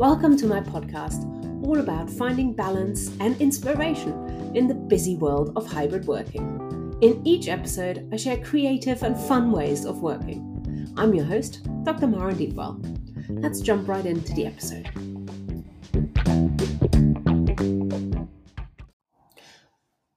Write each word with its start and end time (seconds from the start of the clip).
Welcome 0.00 0.38
to 0.38 0.46
my 0.46 0.62
podcast, 0.62 1.26
all 1.62 1.78
about 1.78 2.08
finding 2.08 2.54
balance 2.54 3.14
and 3.20 3.38
inspiration 3.38 4.56
in 4.56 4.66
the 4.66 4.72
busy 4.72 5.16
world 5.16 5.52
of 5.56 5.66
hybrid 5.66 6.06
working. 6.06 6.96
In 7.02 7.20
each 7.26 7.48
episode, 7.48 8.08
I 8.10 8.16
share 8.16 8.38
creative 8.38 9.02
and 9.02 9.14
fun 9.14 9.52
ways 9.52 9.84
of 9.84 10.00
working. 10.00 10.94
I'm 10.96 11.12
your 11.12 11.26
host, 11.26 11.68
Dr. 11.84 12.06
Mara 12.06 12.32
Deepwell. 12.32 12.80
Let's 13.28 13.60
jump 13.60 13.88
right 13.88 14.06
into 14.06 14.32
the 14.32 14.46
episode. 14.46 14.88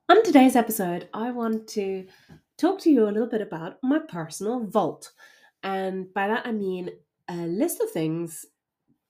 On 0.07 0.23
today's 0.23 0.55
episode, 0.55 1.09
I 1.13 1.31
want 1.31 1.67
to 1.71 2.07
talk 2.57 2.79
to 2.83 2.89
you 2.89 3.03
a 3.03 3.11
little 3.11 3.27
bit 3.27 3.41
about 3.41 3.79
my 3.83 3.99
personal 3.99 4.65
vault. 4.65 5.11
And 5.61 6.13
by 6.13 6.29
that, 6.29 6.47
I 6.47 6.53
mean 6.53 6.91
a 7.27 7.35
list 7.35 7.81
of 7.81 7.91
things 7.91 8.45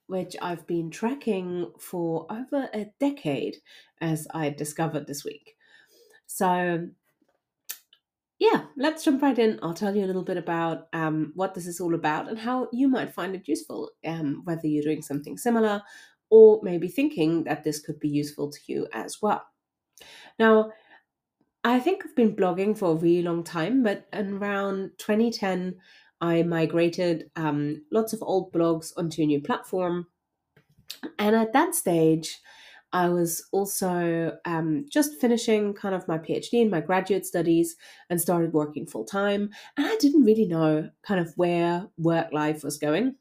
which 0.06 0.36
I've 0.40 0.66
been 0.66 0.90
tracking 0.90 1.72
for 1.78 2.26
over 2.30 2.68
a 2.72 2.86
decade, 3.00 3.56
as 4.00 4.26
I 4.32 4.50
discovered 4.50 5.06
this 5.06 5.24
week. 5.24 5.56
So, 6.26 6.88
yeah, 8.38 8.64
let's 8.76 9.04
jump 9.04 9.22
right 9.22 9.38
in. 9.38 9.58
I'll 9.62 9.74
tell 9.74 9.96
you 9.96 10.04
a 10.04 10.06
little 10.06 10.24
bit 10.24 10.36
about 10.36 10.88
um, 10.92 11.32
what 11.34 11.54
this 11.54 11.66
is 11.66 11.80
all 11.80 11.94
about 11.94 12.28
and 12.28 12.38
how 12.38 12.68
you 12.72 12.88
might 12.88 13.14
find 13.14 13.34
it 13.34 13.48
useful, 13.48 13.90
um, 14.04 14.42
whether 14.44 14.66
you're 14.66 14.82
doing 14.82 15.02
something 15.02 15.38
similar 15.38 15.82
or 16.30 16.60
maybe 16.62 16.88
thinking 16.88 17.44
that 17.44 17.64
this 17.64 17.80
could 17.80 18.00
be 18.00 18.08
useful 18.08 18.50
to 18.50 18.58
you 18.66 18.88
as 18.92 19.22
well. 19.22 19.44
Now, 20.38 20.72
I 21.62 21.80
think 21.80 22.02
I've 22.04 22.16
been 22.16 22.36
blogging 22.36 22.76
for 22.76 22.92
a 22.92 22.94
really 22.94 23.22
long 23.22 23.44
time, 23.44 23.82
but 23.82 24.06
around 24.12 24.90
2010, 24.98 25.76
I 26.24 26.42
migrated 26.42 27.30
um, 27.36 27.84
lots 27.90 28.14
of 28.14 28.22
old 28.22 28.50
blogs 28.50 28.92
onto 28.96 29.22
a 29.22 29.26
new 29.26 29.42
platform. 29.42 30.06
And 31.18 31.36
at 31.36 31.52
that 31.52 31.74
stage, 31.74 32.38
I 32.92 33.08
was 33.08 33.46
also 33.52 34.38
um, 34.46 34.86
just 34.88 35.20
finishing 35.20 35.74
kind 35.74 35.94
of 35.94 36.08
my 36.08 36.16
PhD 36.16 36.62
and 36.62 36.70
my 36.70 36.80
graduate 36.80 37.26
studies 37.26 37.76
and 38.08 38.20
started 38.20 38.54
working 38.54 38.86
full 38.86 39.04
time. 39.04 39.50
And 39.76 39.86
I 39.86 39.96
didn't 39.96 40.24
really 40.24 40.46
know 40.46 40.90
kind 41.02 41.20
of 41.20 41.36
where 41.36 41.88
work 41.98 42.32
life 42.32 42.64
was 42.64 42.78
going. 42.78 43.16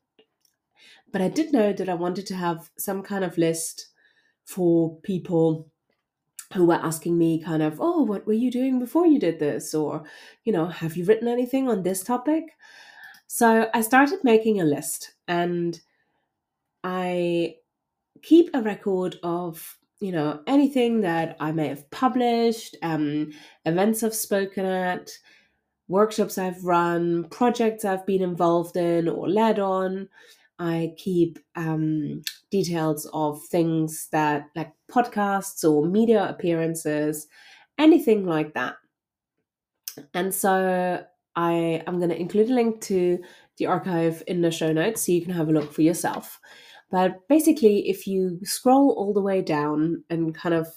But 1.11 1.21
I 1.21 1.27
did 1.27 1.51
know 1.51 1.73
that 1.73 1.89
I 1.89 1.95
wanted 1.95 2.25
to 2.27 2.35
have 2.35 2.69
some 2.77 3.03
kind 3.03 3.25
of 3.25 3.37
list 3.37 3.87
for 4.45 4.97
people 5.01 5.69
who 6.53 6.65
were 6.65 6.75
asking 6.75 7.17
me 7.17 7.41
kind 7.41 7.63
of, 7.63 7.81
oh, 7.81 8.03
what 8.03 8.25
were 8.27 8.33
you 8.33 8.51
doing 8.51 8.79
before 8.79 9.07
you 9.07 9.19
did 9.19 9.39
this? 9.39 9.73
Or, 9.73 10.03
you 10.45 10.53
know, 10.53 10.67
have 10.67 10.95
you 10.95 11.03
written 11.03 11.27
anything 11.27 11.67
on 11.67 11.83
this 11.83 12.03
topic? 12.03 12.45
So 13.35 13.67
I 13.73 13.81
started 13.81 14.23
making 14.23 14.61
a 14.61 14.63
list 14.63 15.15
and 15.27 15.81
I 16.83 17.55
keep 18.21 18.51
a 18.53 18.61
record 18.61 19.17
of, 19.23 19.79
you 19.99 20.11
know, 20.11 20.43
anything 20.45 21.01
that 21.01 21.35
I 21.39 21.51
may 21.51 21.67
have 21.69 21.89
published, 21.89 22.77
um, 22.83 23.31
events 23.65 24.03
I've 24.03 24.13
spoken 24.13 24.67
at, 24.67 25.09
workshops 25.87 26.37
I've 26.37 26.63
run, 26.63 27.23
projects 27.29 27.85
I've 27.85 28.05
been 28.05 28.21
involved 28.21 28.77
in 28.77 29.09
or 29.09 29.27
led 29.27 29.57
on. 29.57 30.09
I 30.59 30.93
keep 30.97 31.39
um, 31.55 32.21
details 32.51 33.09
of 33.15 33.43
things 33.45 34.09
that, 34.11 34.45
like 34.55 34.73
podcasts 34.91 35.67
or 35.67 35.87
media 35.87 36.29
appearances, 36.29 37.25
anything 37.79 38.27
like 38.27 38.53
that. 38.53 38.75
And 40.13 40.31
so 40.31 41.03
I 41.35 41.83
am 41.87 41.97
going 41.97 42.09
to 42.09 42.19
include 42.19 42.49
a 42.49 42.53
link 42.53 42.81
to 42.81 43.19
the 43.57 43.65
archive 43.67 44.23
in 44.27 44.41
the 44.41 44.51
show 44.51 44.71
notes 44.71 45.05
so 45.05 45.11
you 45.11 45.21
can 45.21 45.33
have 45.33 45.49
a 45.49 45.51
look 45.51 45.73
for 45.73 45.81
yourself. 45.81 46.39
But 46.91 47.27
basically, 47.27 47.89
if 47.89 48.05
you 48.05 48.39
scroll 48.43 48.91
all 48.91 49.13
the 49.13 49.21
way 49.21 49.41
down 49.41 50.03
and 50.09 50.35
kind 50.35 50.53
of 50.53 50.67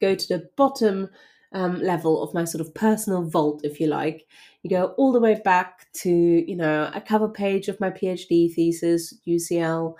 go 0.00 0.14
to 0.14 0.28
the 0.28 0.48
bottom 0.56 1.08
um, 1.52 1.80
level 1.80 2.22
of 2.22 2.34
my 2.34 2.44
sort 2.44 2.60
of 2.60 2.74
personal 2.74 3.22
vault, 3.22 3.62
if 3.64 3.80
you 3.80 3.86
like, 3.86 4.26
you 4.62 4.70
go 4.70 4.94
all 4.98 5.12
the 5.12 5.20
way 5.20 5.40
back 5.42 5.86
to, 5.94 6.10
you 6.10 6.56
know, 6.56 6.90
a 6.94 7.00
cover 7.00 7.28
page 7.28 7.68
of 7.68 7.80
my 7.80 7.90
PhD 7.90 8.52
thesis, 8.52 9.14
UCL. 9.26 9.94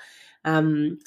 Um, 0.44 0.98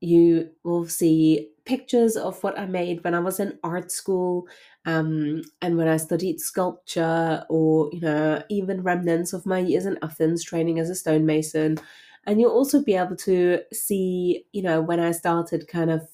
you 0.00 0.50
will 0.62 0.86
see 0.86 1.50
pictures 1.64 2.16
of 2.16 2.42
what 2.42 2.58
I 2.58 2.66
made 2.66 3.02
when 3.04 3.14
I 3.14 3.20
was 3.20 3.40
in 3.40 3.58
art 3.62 3.90
school 3.90 4.46
um, 4.86 5.42
and 5.62 5.76
when 5.76 5.88
I 5.88 5.96
studied 5.96 6.40
sculpture, 6.40 7.44
or 7.48 7.90
you 7.92 8.00
know, 8.00 8.42
even 8.50 8.82
remnants 8.82 9.32
of 9.32 9.46
my 9.46 9.58
years 9.58 9.86
in 9.86 9.98
Athens 10.02 10.44
training 10.44 10.78
as 10.78 10.90
a 10.90 10.94
stonemason. 10.94 11.78
And 12.26 12.40
you'll 12.40 12.52
also 12.52 12.82
be 12.82 12.94
able 12.94 13.16
to 13.16 13.60
see, 13.72 14.44
you 14.52 14.62
know, 14.62 14.80
when 14.80 15.00
I 15.00 15.12
started 15.12 15.68
kind 15.68 15.90
of 15.90 16.08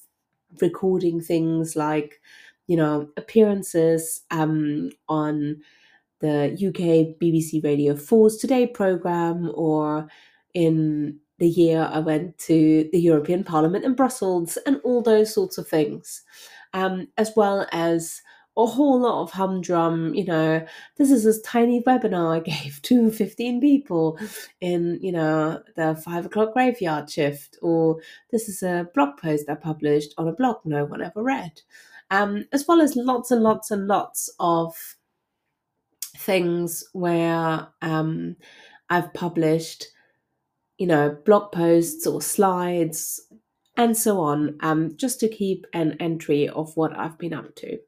recording 0.60 1.20
things 1.20 1.76
like, 1.76 2.20
you 2.66 2.76
know, 2.76 3.08
appearances 3.16 4.22
um, 4.30 4.90
on 5.08 5.60
the 6.20 6.52
UK 6.52 7.18
BBC 7.20 7.62
Radio 7.64 7.94
4's 7.94 8.36
Today 8.36 8.66
programme 8.66 9.50
or 9.54 10.08
in 10.52 11.18
the 11.38 11.48
year 11.48 11.88
I 11.90 12.00
went 12.00 12.38
to 12.38 12.88
the 12.92 13.00
European 13.00 13.44
Parliament 13.44 13.84
in 13.84 13.94
Brussels 13.94 14.58
and 14.66 14.80
all 14.84 15.02
those 15.02 15.32
sorts 15.32 15.58
of 15.58 15.66
things, 15.66 16.22
um, 16.74 17.08
as 17.16 17.32
well 17.36 17.66
as 17.72 18.20
a 18.62 18.66
whole 18.66 19.00
lot 19.00 19.22
of 19.22 19.30
humdrum, 19.32 20.14
you 20.14 20.24
know, 20.24 20.64
this 20.96 21.10
is 21.10 21.24
this 21.24 21.40
tiny 21.42 21.82
webinar 21.82 22.36
I 22.36 22.40
gave 22.64 22.80
to 22.82 23.10
15 23.10 23.60
people 23.60 24.18
in, 24.60 24.98
you 25.02 25.12
know, 25.12 25.62
the 25.76 25.94
five 25.96 26.26
o'clock 26.26 26.52
graveyard 26.52 27.10
shift, 27.10 27.58
or 27.62 28.00
this 28.30 28.48
is 28.48 28.62
a 28.62 28.88
blog 28.94 29.16
post 29.18 29.48
I 29.48 29.54
published 29.54 30.14
on 30.18 30.28
a 30.28 30.32
blog 30.32 30.58
no 30.64 30.84
one 30.84 31.02
ever 31.02 31.22
read, 31.22 31.62
um, 32.10 32.44
as 32.52 32.66
well 32.66 32.80
as 32.80 32.96
lots 32.96 33.30
and 33.30 33.42
lots 33.42 33.70
and 33.70 33.86
lots 33.86 34.30
of 34.40 34.74
things 36.16 36.84
where 36.92 37.68
um, 37.82 38.36
I've 38.88 39.12
published 39.14 39.86
you 40.80 40.86
know, 40.86 41.14
blog 41.26 41.52
posts 41.52 42.06
or 42.06 42.22
slides 42.22 43.20
and 43.76 43.94
so 43.96 44.18
on, 44.18 44.56
um, 44.60 44.96
just 44.96 45.20
to 45.20 45.28
keep 45.28 45.66
an 45.74 45.94
entry 46.00 46.48
of 46.48 46.74
what 46.74 46.96
I've 46.96 47.18
been 47.18 47.34
up 47.34 47.54
to. 47.56 47.78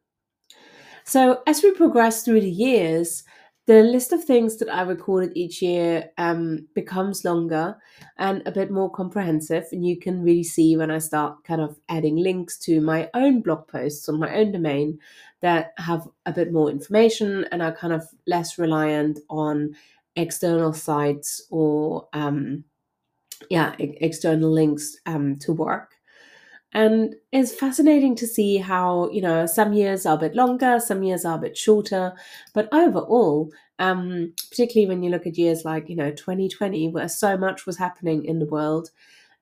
So, 1.04 1.42
as 1.46 1.62
we 1.62 1.72
progress 1.72 2.22
through 2.24 2.40
the 2.40 2.50
years, 2.50 3.24
the 3.66 3.82
list 3.82 4.12
of 4.12 4.24
things 4.24 4.56
that 4.58 4.68
I 4.68 4.82
recorded 4.82 5.32
each 5.36 5.62
year 5.62 6.10
um, 6.18 6.66
becomes 6.74 7.24
longer 7.24 7.76
and 8.18 8.42
a 8.44 8.50
bit 8.50 8.72
more 8.72 8.90
comprehensive. 8.90 9.66
And 9.70 9.86
you 9.86 9.98
can 9.98 10.22
really 10.22 10.42
see 10.42 10.76
when 10.76 10.90
I 10.90 10.98
start 10.98 11.44
kind 11.44 11.60
of 11.60 11.78
adding 11.88 12.16
links 12.16 12.58
to 12.60 12.80
my 12.80 13.08
own 13.14 13.40
blog 13.40 13.68
posts 13.68 14.08
on 14.08 14.18
my 14.18 14.34
own 14.34 14.50
domain 14.52 14.98
that 15.42 15.74
have 15.78 16.08
a 16.26 16.32
bit 16.32 16.52
more 16.52 16.70
information 16.70 17.46
and 17.52 17.62
are 17.62 17.74
kind 17.74 17.92
of 17.92 18.04
less 18.26 18.58
reliant 18.58 19.20
on 19.30 19.76
external 20.16 20.72
sites 20.72 21.40
or 21.50 22.08
um, 22.12 22.64
yeah 23.50 23.74
external 23.78 24.50
links 24.50 24.96
um, 25.06 25.36
to 25.38 25.52
work 25.52 25.91
and 26.74 27.14
it's 27.32 27.54
fascinating 27.54 28.14
to 28.16 28.26
see 28.26 28.56
how 28.58 29.10
you 29.10 29.20
know 29.20 29.46
some 29.46 29.72
years 29.72 30.06
are 30.06 30.16
a 30.16 30.20
bit 30.20 30.34
longer 30.34 30.78
some 30.80 31.02
years 31.02 31.24
are 31.24 31.36
a 31.36 31.40
bit 31.40 31.56
shorter. 31.56 32.12
But 32.54 32.68
overall 32.72 33.50
um, 33.78 34.32
particularly 34.50 34.88
when 34.88 35.02
you 35.02 35.10
look 35.10 35.26
at 35.26 35.38
years 35.38 35.64
like 35.64 35.88
you 35.88 35.96
know 35.96 36.10
2020 36.12 36.88
where 36.88 37.08
so 37.08 37.36
much 37.36 37.66
was 37.66 37.78
happening 37.78 38.24
in 38.24 38.38
the 38.38 38.46
world 38.46 38.90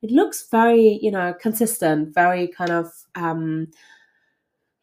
it 0.02 0.10
looks 0.10 0.48
very 0.50 0.98
you 1.02 1.10
know 1.10 1.34
consistent 1.41 2.14
very 2.14 2.48
kind 2.48 2.70
of 2.70 2.88
um, 3.16 3.68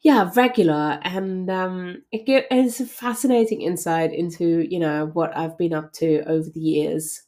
yeah 0.02 0.30
regular. 0.36 1.00
And 1.04 1.50
um, 1.50 2.04
it 2.12 2.26
gives 2.26 2.80
a 2.82 2.86
fascinating 2.86 3.62
insight 3.62 4.14
into 4.14 4.62
you 4.70 4.80
know 4.80 5.08
what 5.14 5.36
i've 5.36 5.58
been 5.58 5.74
up 5.74 5.94
to 5.94 6.22
over 6.28 6.50
the 6.50 6.60
years. 6.60 7.24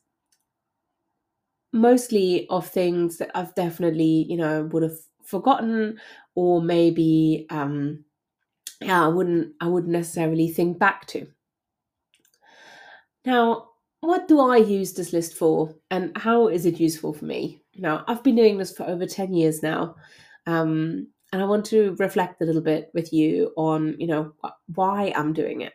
Mostly 1.72 2.48
of 2.50 2.68
things 2.68 3.18
that 3.18 3.30
I've 3.36 3.54
definitely, 3.54 4.26
you 4.28 4.38
know, 4.38 4.64
would 4.72 4.82
have 4.84 4.98
forgotten 5.30 6.00
or 6.36 6.62
maybe 6.62 7.46
um 7.50 8.04
yeah, 8.82 9.04
I 9.06 9.08
wouldn't 9.08 9.54
I 9.62 9.68
wouldn't 9.68 9.92
necessarily 9.92 10.50
think 10.50 10.80
back 10.80 11.06
to. 11.08 11.28
Now, 13.26 13.70
what 14.02 14.28
do 14.28 14.40
I 14.40 14.58
use 14.58 14.94
this 14.94 15.12
list 15.12 15.34
for 15.34 15.76
and 15.92 16.18
how 16.18 16.48
is 16.48 16.66
it 16.66 16.80
useful 16.80 17.14
for 17.14 17.26
me? 17.26 17.62
Now, 17.76 18.06
I've 18.08 18.24
been 18.24 18.36
doing 18.36 18.58
this 18.58 18.72
for 18.76 18.84
over 18.84 19.06
10 19.06 19.34
years 19.34 19.62
now. 19.62 19.96
Um, 20.48 21.08
and 21.32 21.42
I 21.42 21.46
want 21.46 21.66
to 21.66 21.96
reflect 22.00 22.42
a 22.42 22.46
little 22.46 22.62
bit 22.62 22.90
with 22.94 23.14
you 23.14 23.54
on, 23.56 23.96
you 24.00 24.08
know, 24.08 24.34
why 24.74 25.14
I'm 25.16 25.34
doing 25.34 25.62
it. 25.62 25.74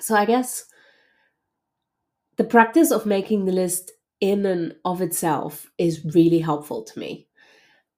So 0.00 0.16
I 0.16 0.24
guess 0.24 0.64
the 2.36 2.44
practice 2.44 2.90
of 2.90 3.06
making 3.06 3.44
the 3.44 3.52
list 3.52 3.92
in 4.20 4.46
and 4.46 4.74
of 4.84 5.00
itself 5.00 5.70
is 5.78 6.04
really 6.14 6.40
helpful 6.40 6.82
to 6.82 6.98
me. 6.98 7.28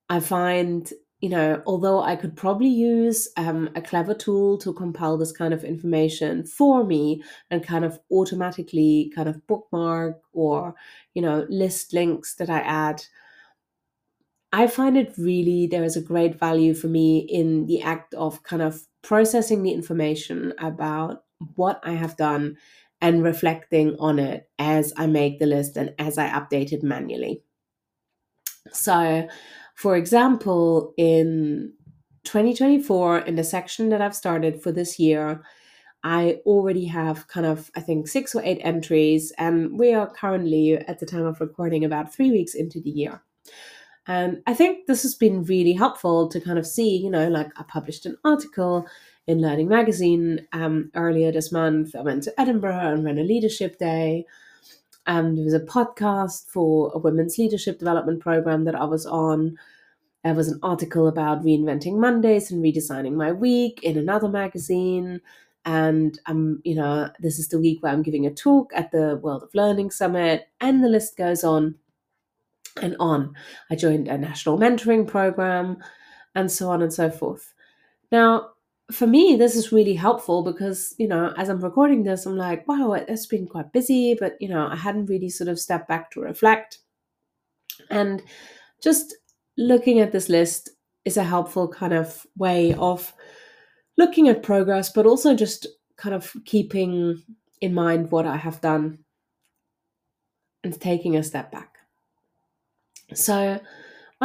I 0.08 0.20
find, 0.20 0.92
you 1.20 1.28
know, 1.28 1.62
although 1.66 2.02
I 2.02 2.16
could 2.16 2.36
probably 2.36 2.68
use 2.68 3.28
um, 3.36 3.70
a 3.74 3.82
clever 3.82 4.14
tool 4.14 4.58
to 4.58 4.72
compile 4.72 5.16
this 5.16 5.32
kind 5.32 5.54
of 5.54 5.64
information 5.64 6.44
for 6.44 6.84
me 6.84 7.22
and 7.50 7.66
kind 7.66 7.84
of 7.84 7.98
automatically 8.10 9.10
kind 9.14 9.28
of 9.28 9.46
bookmark 9.46 10.20
or, 10.32 10.74
you 11.14 11.22
know, 11.22 11.46
list 11.48 11.92
links 11.92 12.34
that 12.36 12.50
I 12.50 12.60
add, 12.60 13.04
I 14.52 14.68
find 14.68 14.96
it 14.96 15.14
really, 15.18 15.66
there 15.66 15.82
is 15.82 15.96
a 15.96 16.02
great 16.02 16.38
value 16.38 16.74
for 16.74 16.86
me 16.86 17.18
in 17.18 17.66
the 17.66 17.82
act 17.82 18.14
of 18.14 18.42
kind 18.44 18.62
of 18.62 18.82
processing 19.02 19.62
the 19.62 19.72
information 19.72 20.52
about 20.58 21.24
what 21.56 21.80
I 21.82 21.92
have 21.92 22.16
done 22.16 22.56
and 23.00 23.24
reflecting 23.24 23.96
on 23.98 24.18
it 24.18 24.48
as 24.58 24.92
I 24.96 25.06
make 25.06 25.38
the 25.38 25.46
list 25.46 25.76
and 25.76 25.92
as 25.98 26.18
I 26.18 26.28
update 26.28 26.72
it 26.72 26.82
manually. 26.82 27.42
So, 28.72 29.28
for 29.74 29.96
example, 29.96 30.94
in 30.96 31.72
2024, 32.24 33.18
in 33.18 33.36
the 33.36 33.44
section 33.44 33.90
that 33.90 34.00
I've 34.00 34.14
started 34.14 34.62
for 34.62 34.72
this 34.72 34.98
year, 34.98 35.42
I 36.02 36.40
already 36.44 36.84
have 36.86 37.28
kind 37.28 37.46
of, 37.46 37.70
I 37.74 37.80
think, 37.80 38.08
six 38.08 38.34
or 38.34 38.42
eight 38.44 38.60
entries, 38.62 39.32
and 39.38 39.78
we 39.78 39.94
are 39.94 40.06
currently, 40.06 40.74
at 40.74 41.00
the 41.00 41.06
time 41.06 41.24
of 41.24 41.40
recording, 41.40 41.84
about 41.84 42.14
three 42.14 42.30
weeks 42.30 42.54
into 42.54 42.80
the 42.80 42.90
year. 42.90 43.22
And 44.06 44.42
I 44.46 44.52
think 44.52 44.86
this 44.86 45.02
has 45.02 45.14
been 45.14 45.44
really 45.44 45.72
helpful 45.72 46.28
to 46.28 46.40
kind 46.40 46.58
of 46.58 46.66
see, 46.66 46.96
you 46.96 47.10
know, 47.10 47.28
like 47.28 47.48
I 47.56 47.62
published 47.62 48.04
an 48.04 48.18
article 48.22 48.86
in 49.26 49.40
Learning 49.40 49.68
Magazine 49.68 50.46
um, 50.52 50.90
earlier 50.94 51.32
this 51.32 51.50
month. 51.50 51.94
I 51.96 52.02
went 52.02 52.22
to 52.24 52.40
Edinburgh 52.40 52.92
and 52.92 53.04
ran 53.04 53.18
a 53.18 53.22
leadership 53.22 53.78
day. 53.78 54.26
Um, 55.06 55.36
there 55.36 55.44
was 55.44 55.54
a 55.54 55.60
podcast 55.60 56.48
for 56.48 56.90
a 56.94 56.98
women's 56.98 57.38
leadership 57.38 57.78
development 57.78 58.20
program 58.20 58.64
that 58.64 58.74
I 58.74 58.84
was 58.84 59.06
on. 59.06 59.58
There 60.24 60.34
was 60.34 60.48
an 60.48 60.60
article 60.62 61.06
about 61.08 61.44
reinventing 61.44 61.98
Mondays 61.98 62.50
and 62.50 62.64
redesigning 62.64 63.12
my 63.12 63.32
week 63.32 63.82
in 63.82 63.98
another 63.98 64.28
magazine. 64.28 65.20
And 65.66 66.18
I'm, 66.26 66.60
you 66.64 66.74
know, 66.74 67.10
this 67.20 67.38
is 67.38 67.48
the 67.48 67.58
week 67.58 67.82
where 67.82 67.92
I'm 67.92 68.02
giving 68.02 68.26
a 68.26 68.30
talk 68.30 68.72
at 68.74 68.90
the 68.90 69.16
World 69.22 69.42
of 69.42 69.54
Learning 69.54 69.90
Summit, 69.90 70.48
and 70.60 70.82
the 70.82 70.88
list 70.88 71.16
goes 71.16 71.44
on 71.44 71.76
and 72.80 72.96
on. 73.00 73.34
I 73.70 73.76
joined 73.76 74.08
a 74.08 74.18
national 74.18 74.58
mentoring 74.58 75.06
program, 75.06 75.78
and 76.34 76.50
so 76.50 76.70
on 76.70 76.82
and 76.82 76.92
so 76.92 77.10
forth. 77.10 77.54
Now, 78.10 78.50
for 78.92 79.06
me, 79.06 79.36
this 79.36 79.56
is 79.56 79.72
really 79.72 79.94
helpful 79.94 80.42
because, 80.42 80.94
you 80.98 81.08
know, 81.08 81.32
as 81.38 81.48
I'm 81.48 81.60
recording 81.60 82.02
this, 82.02 82.26
I'm 82.26 82.36
like, 82.36 82.66
wow, 82.68 82.92
it's 82.92 83.26
been 83.26 83.46
quite 83.46 83.72
busy, 83.72 84.14
but, 84.18 84.36
you 84.40 84.48
know, 84.48 84.66
I 84.66 84.76
hadn't 84.76 85.06
really 85.06 85.30
sort 85.30 85.48
of 85.48 85.58
stepped 85.58 85.88
back 85.88 86.10
to 86.12 86.20
reflect. 86.20 86.78
And 87.90 88.22
just 88.82 89.14
looking 89.56 90.00
at 90.00 90.12
this 90.12 90.28
list 90.28 90.70
is 91.04 91.16
a 91.16 91.24
helpful 91.24 91.66
kind 91.68 91.94
of 91.94 92.26
way 92.36 92.74
of 92.74 93.12
looking 93.96 94.28
at 94.28 94.42
progress, 94.42 94.90
but 94.90 95.06
also 95.06 95.34
just 95.34 95.66
kind 95.96 96.14
of 96.14 96.34
keeping 96.44 97.22
in 97.60 97.72
mind 97.72 98.10
what 98.10 98.26
I 98.26 98.36
have 98.36 98.60
done 98.60 98.98
and 100.62 100.78
taking 100.78 101.16
a 101.16 101.22
step 101.22 101.50
back. 101.50 101.76
So, 103.14 103.60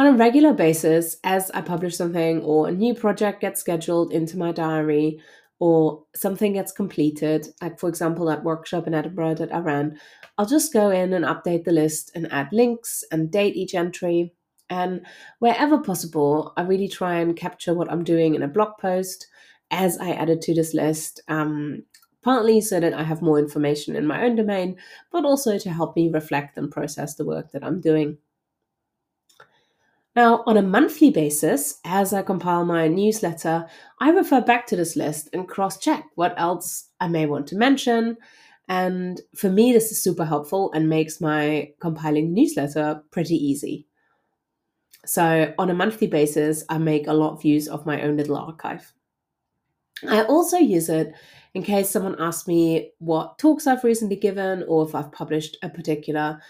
on 0.00 0.06
a 0.06 0.12
regular 0.12 0.54
basis, 0.54 1.18
as 1.24 1.50
I 1.50 1.60
publish 1.60 1.94
something 1.94 2.40
or 2.40 2.68
a 2.68 2.72
new 2.72 2.94
project 2.94 3.42
gets 3.42 3.60
scheduled 3.60 4.14
into 4.14 4.38
my 4.38 4.50
diary 4.50 5.20
or 5.58 6.02
something 6.16 6.54
gets 6.54 6.72
completed, 6.72 7.48
like 7.60 7.78
for 7.78 7.86
example, 7.86 8.24
that 8.24 8.42
workshop 8.42 8.86
in 8.86 8.94
Edinburgh 8.94 9.34
that 9.34 9.54
I 9.54 9.58
ran, 9.58 10.00
I'll 10.38 10.46
just 10.46 10.72
go 10.72 10.88
in 10.88 11.12
and 11.12 11.26
update 11.26 11.64
the 11.64 11.72
list 11.72 12.12
and 12.14 12.32
add 12.32 12.48
links 12.50 13.04
and 13.12 13.30
date 13.30 13.56
each 13.56 13.74
entry. 13.74 14.32
And 14.70 15.04
wherever 15.38 15.76
possible, 15.76 16.54
I 16.56 16.62
really 16.62 16.88
try 16.88 17.16
and 17.16 17.36
capture 17.36 17.74
what 17.74 17.92
I'm 17.92 18.02
doing 18.02 18.34
in 18.34 18.42
a 18.42 18.48
blog 18.48 18.78
post 18.80 19.26
as 19.70 19.98
I 19.98 20.12
added 20.12 20.40
to 20.42 20.54
this 20.54 20.72
list, 20.72 21.20
um, 21.28 21.82
partly 22.22 22.62
so 22.62 22.80
that 22.80 22.94
I 22.94 23.02
have 23.02 23.20
more 23.20 23.38
information 23.38 23.94
in 23.96 24.06
my 24.06 24.22
own 24.22 24.36
domain, 24.36 24.78
but 25.12 25.26
also 25.26 25.58
to 25.58 25.70
help 25.70 25.94
me 25.94 26.08
reflect 26.10 26.56
and 26.56 26.72
process 26.72 27.16
the 27.16 27.26
work 27.26 27.52
that 27.52 27.62
I'm 27.62 27.82
doing. 27.82 28.16
Now, 30.16 30.42
on 30.44 30.56
a 30.56 30.62
monthly 30.62 31.10
basis, 31.10 31.78
as 31.84 32.12
I 32.12 32.22
compile 32.22 32.64
my 32.64 32.88
newsletter, 32.88 33.66
I 34.00 34.10
refer 34.10 34.40
back 34.40 34.66
to 34.66 34.76
this 34.76 34.96
list 34.96 35.28
and 35.32 35.48
cross 35.48 35.78
check 35.78 36.04
what 36.16 36.34
else 36.36 36.88
I 37.00 37.06
may 37.06 37.26
want 37.26 37.46
to 37.48 37.56
mention. 37.56 38.16
And 38.68 39.20
for 39.36 39.50
me, 39.50 39.72
this 39.72 39.92
is 39.92 40.02
super 40.02 40.24
helpful 40.24 40.72
and 40.72 40.88
makes 40.88 41.20
my 41.20 41.72
compiling 41.80 42.34
newsletter 42.34 43.02
pretty 43.12 43.36
easy. 43.36 43.86
So, 45.06 45.54
on 45.58 45.70
a 45.70 45.74
monthly 45.74 46.08
basis, 46.08 46.64
I 46.68 46.78
make 46.78 47.06
a 47.06 47.12
lot 47.12 47.34
of 47.34 47.44
use 47.44 47.68
of 47.68 47.86
my 47.86 48.02
own 48.02 48.16
little 48.16 48.36
archive. 48.36 48.92
I 50.08 50.24
also 50.24 50.56
use 50.56 50.88
it 50.88 51.12
in 51.54 51.62
case 51.62 51.88
someone 51.88 52.20
asks 52.20 52.48
me 52.48 52.92
what 52.98 53.38
talks 53.38 53.66
I've 53.66 53.84
recently 53.84 54.16
given 54.16 54.64
or 54.68 54.86
if 54.86 54.94
I've 54.94 55.12
published 55.12 55.56
a 55.62 55.68
particular 55.68 56.40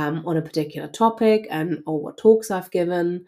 um, 0.00 0.22
on 0.26 0.36
a 0.36 0.42
particular 0.42 0.88
topic 0.88 1.46
and 1.50 1.82
or 1.86 2.00
what 2.00 2.16
talks 2.16 2.50
I've 2.50 2.70
given. 2.70 3.26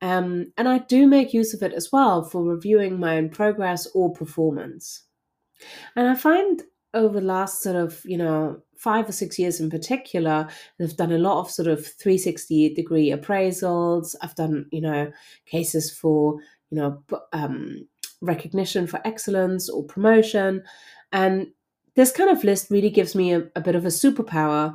Um, 0.00 0.52
and 0.56 0.68
I 0.68 0.78
do 0.78 1.06
make 1.06 1.34
use 1.34 1.54
of 1.54 1.62
it 1.62 1.72
as 1.72 1.90
well 1.92 2.24
for 2.24 2.42
reviewing 2.42 2.98
my 2.98 3.16
own 3.16 3.28
progress 3.28 3.86
or 3.94 4.12
performance. 4.12 5.04
And 5.96 6.08
I 6.08 6.14
find 6.14 6.62
over 6.94 7.20
the 7.20 7.26
last 7.26 7.62
sort 7.62 7.76
of, 7.76 8.00
you 8.04 8.18
know, 8.18 8.62
five 8.76 9.08
or 9.08 9.12
six 9.12 9.38
years 9.38 9.60
in 9.60 9.70
particular, 9.70 10.48
I've 10.80 10.96
done 10.96 11.12
a 11.12 11.18
lot 11.18 11.40
of 11.40 11.50
sort 11.50 11.68
of 11.68 11.86
360 11.86 12.74
degree 12.74 13.10
appraisals. 13.10 14.14
I've 14.20 14.34
done, 14.34 14.66
you 14.70 14.80
know, 14.80 15.12
cases 15.46 15.90
for, 15.90 16.38
you 16.70 16.78
know, 16.78 17.02
um, 17.32 17.86
recognition 18.20 18.86
for 18.86 19.00
excellence 19.04 19.68
or 19.68 19.84
promotion. 19.84 20.62
And 21.12 21.48
this 21.94 22.10
kind 22.10 22.30
of 22.30 22.42
list 22.42 22.70
really 22.70 22.90
gives 22.90 23.14
me 23.14 23.32
a, 23.32 23.48
a 23.54 23.60
bit 23.60 23.76
of 23.76 23.84
a 23.84 23.88
superpower 23.88 24.74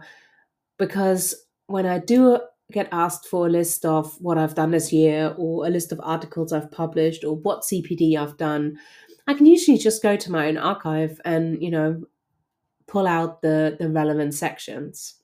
because 0.77 1.35
when 1.67 1.85
I 1.85 1.99
do 1.99 2.39
get 2.71 2.89
asked 2.91 3.27
for 3.27 3.47
a 3.47 3.49
list 3.49 3.85
of 3.85 4.19
what 4.21 4.37
I've 4.37 4.55
done 4.55 4.71
this 4.71 4.91
year 4.91 5.33
or 5.37 5.65
a 5.65 5.69
list 5.69 5.91
of 5.91 6.01
articles 6.03 6.51
I've 6.51 6.71
published 6.71 7.23
or 7.23 7.35
what 7.35 7.61
CPD 7.61 8.17
I've 8.17 8.37
done, 8.37 8.77
I 9.27 9.33
can 9.33 9.45
usually 9.45 9.77
just 9.77 10.03
go 10.03 10.15
to 10.17 10.31
my 10.31 10.47
own 10.47 10.57
archive 10.57 11.19
and, 11.25 11.61
you 11.61 11.71
know, 11.71 12.03
pull 12.87 13.07
out 13.07 13.41
the, 13.41 13.75
the 13.79 13.89
relevant 13.89 14.33
sections. 14.33 15.15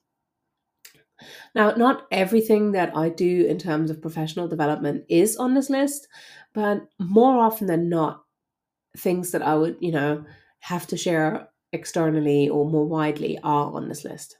Now, 1.54 1.70
not 1.72 2.06
everything 2.10 2.72
that 2.72 2.96
I 2.96 3.08
do 3.08 3.46
in 3.46 3.58
terms 3.58 3.90
of 3.90 4.02
professional 4.02 4.48
development 4.48 5.04
is 5.08 5.36
on 5.36 5.54
this 5.54 5.70
list, 5.70 6.08
but 6.52 6.82
more 6.98 7.38
often 7.38 7.66
than 7.66 7.88
not, 7.88 8.22
things 8.96 9.32
that 9.32 9.42
I 9.42 9.54
would, 9.54 9.76
you 9.80 9.92
know, 9.92 10.24
have 10.60 10.86
to 10.88 10.96
share 10.96 11.48
externally 11.72 12.48
or 12.48 12.68
more 12.68 12.86
widely 12.86 13.38
are 13.42 13.72
on 13.72 13.88
this 13.88 14.04
list. 14.04 14.38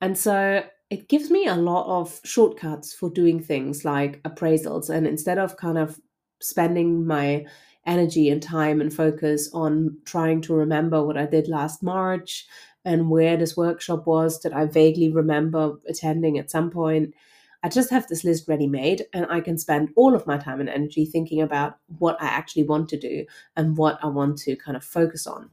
And 0.00 0.16
so 0.16 0.64
it 0.90 1.08
gives 1.08 1.30
me 1.30 1.46
a 1.46 1.56
lot 1.56 1.86
of 1.86 2.20
shortcuts 2.24 2.92
for 2.92 3.10
doing 3.10 3.40
things 3.40 3.84
like 3.84 4.22
appraisals. 4.22 4.90
And 4.90 5.06
instead 5.06 5.38
of 5.38 5.56
kind 5.56 5.78
of 5.78 6.00
spending 6.40 7.06
my 7.06 7.46
energy 7.86 8.28
and 8.28 8.42
time 8.42 8.80
and 8.80 8.92
focus 8.92 9.50
on 9.52 9.96
trying 10.04 10.40
to 10.42 10.54
remember 10.54 11.02
what 11.02 11.16
I 11.16 11.26
did 11.26 11.48
last 11.48 11.82
March 11.82 12.46
and 12.84 13.10
where 13.10 13.36
this 13.36 13.56
workshop 13.56 14.06
was 14.06 14.40
that 14.42 14.54
I 14.54 14.66
vaguely 14.66 15.10
remember 15.10 15.74
attending 15.88 16.38
at 16.38 16.50
some 16.50 16.70
point, 16.70 17.14
I 17.62 17.68
just 17.68 17.90
have 17.90 18.06
this 18.06 18.24
list 18.24 18.46
ready 18.46 18.66
made 18.66 19.06
and 19.12 19.26
I 19.28 19.40
can 19.40 19.58
spend 19.58 19.90
all 19.96 20.14
of 20.14 20.26
my 20.26 20.38
time 20.38 20.60
and 20.60 20.68
energy 20.68 21.04
thinking 21.04 21.42
about 21.42 21.78
what 21.98 22.20
I 22.22 22.26
actually 22.26 22.62
want 22.64 22.88
to 22.90 22.98
do 22.98 23.26
and 23.56 23.76
what 23.76 23.98
I 24.02 24.06
want 24.06 24.38
to 24.40 24.54
kind 24.54 24.76
of 24.76 24.84
focus 24.84 25.26
on. 25.26 25.50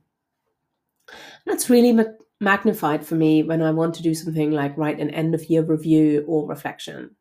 That's 1.46 1.70
really 1.70 1.98
magnified 2.42 3.06
for 3.06 3.16
me 3.16 3.44
when 3.44 3.62
I 3.62 3.72
want 3.72 3.96
to 3.96 4.04
do 4.04 4.14
something 4.14 4.52
like 4.52 4.78
write 4.78 5.00
an 5.00 5.10
end 5.10 5.34
of 5.34 5.50
year 5.50 5.64
review 5.64 6.26
or 6.28 6.48
reflection. 6.48 7.16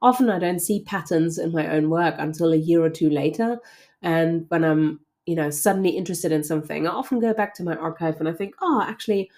Often 0.00 0.30
I 0.30 0.38
don't 0.38 0.60
see 0.60 0.82
patterns 0.84 1.38
in 1.38 1.52
my 1.52 1.68
own 1.68 1.88
work 1.88 2.16
until 2.18 2.52
a 2.52 2.56
year 2.56 2.82
or 2.82 2.90
two 2.90 3.08
later. 3.08 3.58
And 4.02 4.46
when 4.48 4.64
I'm, 4.64 5.00
you 5.26 5.36
know, 5.36 5.50
suddenly 5.50 5.90
interested 5.90 6.32
in 6.32 6.42
something, 6.42 6.86
I 6.86 6.90
often 6.90 7.20
go 7.20 7.32
back 7.32 7.54
to 7.54 7.62
my 7.62 7.76
archive 7.76 8.16
and 8.18 8.28
I 8.28 8.32
think, 8.32 8.54
oh, 8.60 8.84
actually, 8.86 9.30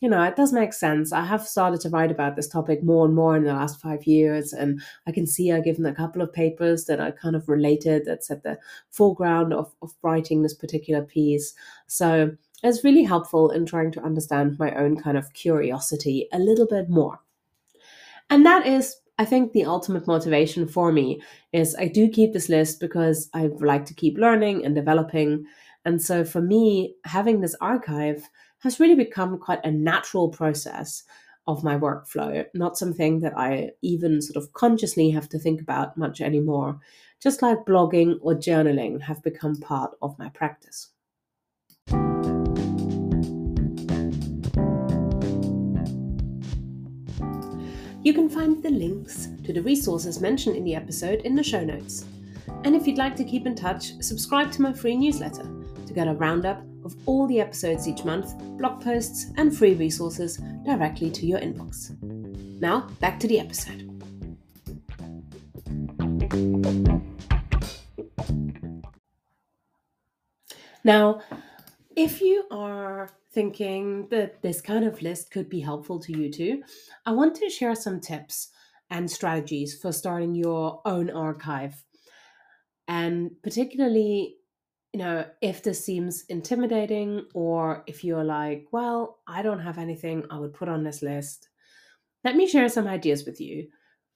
you 0.00 0.10
know, 0.10 0.22
it 0.22 0.36
does 0.36 0.52
make 0.52 0.72
sense. 0.72 1.12
I 1.12 1.24
have 1.24 1.46
started 1.46 1.80
to 1.80 1.88
write 1.88 2.10
about 2.10 2.36
this 2.36 2.48
topic 2.48 2.84
more 2.84 3.06
and 3.06 3.14
more 3.14 3.34
in 3.34 3.44
the 3.44 3.54
last 3.54 3.80
five 3.80 4.04
years, 4.04 4.52
and 4.52 4.82
I 5.06 5.12
can 5.12 5.26
see 5.26 5.50
I've 5.50 5.64
given 5.64 5.86
a 5.86 5.94
couple 5.94 6.20
of 6.20 6.32
papers 6.32 6.84
that 6.84 7.00
are 7.00 7.12
kind 7.12 7.34
of 7.34 7.48
related, 7.48 8.04
that's 8.04 8.30
at 8.30 8.42
the 8.42 8.58
foreground 8.90 9.54
of, 9.54 9.74
of 9.80 9.92
writing 10.02 10.42
this 10.42 10.54
particular 10.54 11.02
piece. 11.02 11.54
So 11.86 12.36
is 12.62 12.84
really 12.84 13.04
helpful 13.04 13.50
in 13.50 13.66
trying 13.66 13.92
to 13.92 14.02
understand 14.02 14.58
my 14.58 14.74
own 14.74 14.96
kind 14.96 15.18
of 15.18 15.32
curiosity 15.32 16.28
a 16.32 16.38
little 16.38 16.66
bit 16.66 16.88
more. 16.88 17.20
And 18.30 18.44
that 18.46 18.66
is, 18.66 18.96
I 19.18 19.24
think, 19.24 19.52
the 19.52 19.64
ultimate 19.64 20.06
motivation 20.06 20.66
for 20.66 20.90
me 20.90 21.22
is 21.52 21.76
I 21.76 21.88
do 21.88 22.08
keep 22.08 22.32
this 22.32 22.48
list 22.48 22.80
because 22.80 23.28
I 23.34 23.46
like 23.46 23.86
to 23.86 23.94
keep 23.94 24.18
learning 24.18 24.64
and 24.64 24.74
developing. 24.74 25.44
And 25.84 26.02
so 26.02 26.24
for 26.24 26.40
me, 26.40 26.96
having 27.04 27.40
this 27.40 27.56
archive 27.60 28.28
has 28.60 28.80
really 28.80 28.96
become 28.96 29.38
quite 29.38 29.64
a 29.64 29.70
natural 29.70 30.28
process 30.30 31.04
of 31.46 31.62
my 31.62 31.78
workflow, 31.78 32.44
not 32.54 32.76
something 32.76 33.20
that 33.20 33.36
I 33.38 33.70
even 33.82 34.20
sort 34.20 34.42
of 34.42 34.52
consciously 34.52 35.10
have 35.10 35.28
to 35.28 35.38
think 35.38 35.60
about 35.60 35.96
much 35.96 36.20
anymore, 36.20 36.80
just 37.22 37.42
like 37.42 37.64
blogging 37.64 38.16
or 38.20 38.34
journaling 38.34 39.00
have 39.02 39.22
become 39.22 39.56
part 39.56 39.94
of 40.02 40.18
my 40.18 40.28
practice. 40.30 40.88
You 48.06 48.14
can 48.14 48.30
find 48.30 48.62
the 48.62 48.70
links 48.70 49.30
to 49.42 49.52
the 49.52 49.62
resources 49.62 50.20
mentioned 50.20 50.54
in 50.54 50.62
the 50.62 50.76
episode 50.76 51.22
in 51.22 51.34
the 51.34 51.42
show 51.42 51.64
notes. 51.64 52.04
And 52.62 52.76
if 52.76 52.86
you'd 52.86 52.98
like 52.98 53.16
to 53.16 53.24
keep 53.24 53.46
in 53.46 53.56
touch, 53.56 54.00
subscribe 54.00 54.52
to 54.52 54.62
my 54.62 54.72
free 54.72 54.94
newsletter 54.94 55.42
to 55.86 55.92
get 55.92 56.06
a 56.06 56.14
roundup 56.14 56.62
of 56.84 56.94
all 57.06 57.26
the 57.26 57.40
episodes 57.40 57.88
each 57.88 58.04
month, 58.04 58.38
blog 58.58 58.80
posts, 58.80 59.32
and 59.38 59.58
free 59.58 59.74
resources 59.74 60.36
directly 60.64 61.10
to 61.10 61.26
your 61.26 61.40
inbox. 61.40 62.00
Now, 62.60 62.82
back 63.00 63.18
to 63.18 63.26
the 63.26 63.40
episode. 63.40 63.82
Now, 70.84 71.22
if 71.96 72.20
you 72.20 72.44
are 72.52 73.10
thinking 73.36 74.08
that 74.08 74.40
this 74.40 74.62
kind 74.62 74.82
of 74.82 75.02
list 75.02 75.30
could 75.30 75.50
be 75.50 75.60
helpful 75.60 76.00
to 76.00 76.16
you 76.16 76.32
too, 76.32 76.62
I 77.04 77.12
want 77.12 77.34
to 77.36 77.50
share 77.50 77.74
some 77.74 78.00
tips 78.00 78.48
and 78.88 79.10
strategies 79.10 79.78
for 79.78 79.92
starting 79.92 80.34
your 80.34 80.80
own 80.86 81.10
archive. 81.10 81.84
And 82.88 83.32
particularly, 83.42 84.36
you 84.94 85.00
know, 85.00 85.26
if 85.42 85.62
this 85.62 85.84
seems 85.84 86.24
intimidating 86.30 87.26
or 87.34 87.84
if 87.86 88.02
you're 88.02 88.24
like, 88.24 88.68
well, 88.72 89.18
I 89.28 89.42
don't 89.42 89.60
have 89.60 89.76
anything 89.76 90.24
I 90.30 90.38
would 90.38 90.54
put 90.54 90.70
on 90.70 90.82
this 90.82 91.02
list, 91.02 91.50
let 92.24 92.36
me 92.36 92.48
share 92.48 92.70
some 92.70 92.86
ideas 92.86 93.26
with 93.26 93.38
you 93.38 93.68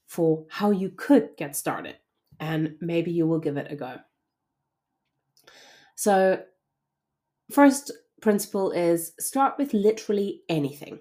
for 0.06 0.46
how 0.48 0.70
you 0.70 0.88
could 0.96 1.28
get 1.36 1.54
started 1.54 1.96
and 2.40 2.74
maybe 2.80 3.10
you 3.10 3.26
will 3.26 3.38
give 3.38 3.58
it 3.58 3.70
a 3.70 3.76
go. 3.76 3.98
So, 5.94 6.42
first 7.50 7.92
principle 8.20 8.70
is 8.72 9.12
start 9.18 9.54
with 9.58 9.74
literally 9.74 10.42
anything. 10.48 11.00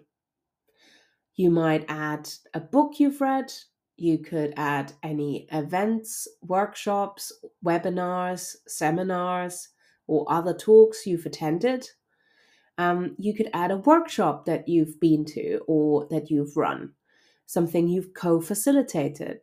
You 1.35 1.49
might 1.51 1.85
add 1.87 2.29
a 2.53 2.59
book 2.59 2.99
you've 2.99 3.21
read, 3.21 3.51
you 3.95 4.17
could 4.17 4.53
add 4.55 4.93
any 5.03 5.47
events, 5.51 6.27
workshops, 6.41 7.31
webinars, 7.65 8.55
seminars, 8.67 9.69
or 10.07 10.25
other 10.29 10.53
talks 10.53 11.05
you've 11.05 11.25
attended. 11.25 11.87
Um, 12.77 13.15
you 13.17 13.33
could 13.33 13.49
add 13.53 13.71
a 13.71 13.77
workshop 13.77 14.45
that 14.45 14.67
you've 14.69 14.99
been 15.01 15.25
to 15.25 15.59
or 15.67 16.07
that 16.09 16.31
you've 16.31 16.55
run, 16.55 16.93
something 17.45 17.87
you've 17.87 18.13
co 18.13 18.39
facilitated. 18.39 19.39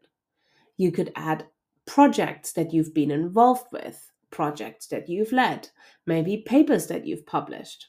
You 0.78 0.90
could 0.90 1.12
add 1.14 1.47
projects 1.87 2.52
that 2.52 2.73
you've 2.73 2.95
been 2.95 3.11
involved 3.11 3.66
with, 3.73 4.11
projects 4.30 4.87
that 4.88 5.09
you've 5.09 5.33
led, 5.33 5.68
maybe 6.06 6.38
papers 6.38 6.87
that 6.88 7.06
you've 7.06 7.26
published. 7.26 7.87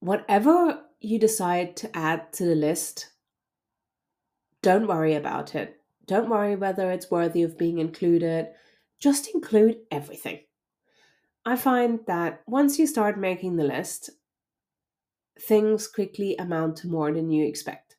Whatever 0.00 0.82
you 1.00 1.18
decide 1.18 1.76
to 1.76 1.96
add 1.96 2.32
to 2.34 2.44
the 2.44 2.54
list, 2.54 3.10
don't 4.62 4.86
worry 4.86 5.14
about 5.14 5.54
it. 5.54 5.80
Don't 6.06 6.30
worry 6.30 6.56
whether 6.56 6.90
it's 6.90 7.10
worthy 7.10 7.42
of 7.42 7.58
being 7.58 7.78
included. 7.78 8.48
Just 8.98 9.28
include 9.34 9.78
everything. 9.90 10.40
I 11.44 11.56
find 11.56 12.00
that 12.06 12.42
once 12.46 12.78
you 12.78 12.86
start 12.86 13.18
making 13.18 13.56
the 13.56 13.64
list, 13.64 14.10
things 15.40 15.86
quickly 15.86 16.36
amount 16.36 16.76
to 16.78 16.88
more 16.88 17.12
than 17.12 17.30
you 17.30 17.46
expect. 17.46 17.96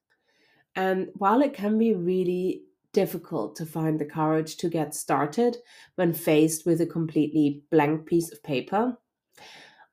And 0.76 1.10
while 1.16 1.42
it 1.42 1.54
can 1.54 1.78
be 1.78 1.94
really 1.94 2.64
difficult 2.94 3.56
to 3.56 3.66
find 3.66 4.00
the 4.00 4.06
courage 4.06 4.58
to 4.58 4.70
get 4.70 4.96
started 4.96 5.58
when 5.96 6.14
faced 6.14 6.66
with 6.66 6.82
a 6.82 6.86
completely 6.86 7.64
blank 7.72 8.06
piece 8.06 8.32
of 8.32 8.44
paper. 8.44 8.98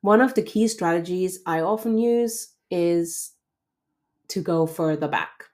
One 0.01 0.21
of 0.21 0.35
the 0.35 0.43
key 0.43 0.69
strategies 0.69 1.41
I 1.47 1.61
often 1.61 1.99
use 1.99 2.55
is 2.71 3.33
to 4.29 4.41
go 4.41 4.67
further 4.67 5.09
back. 5.09 5.45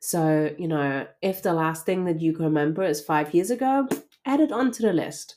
So, 0.00 0.52
you 0.58 0.66
know, 0.66 1.06
if 1.22 1.42
the 1.42 1.52
last 1.52 1.86
thing 1.86 2.04
that 2.06 2.20
you 2.20 2.32
can 2.32 2.46
remember 2.46 2.82
is 2.82 3.00
five 3.00 3.32
years 3.32 3.50
ago, 3.50 3.88
add 4.24 4.40
it 4.40 4.50
onto 4.50 4.82
the 4.82 4.92
list. 4.92 5.36